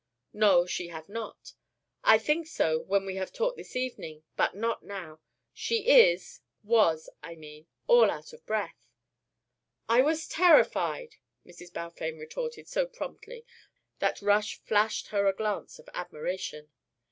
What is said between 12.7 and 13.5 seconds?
promptly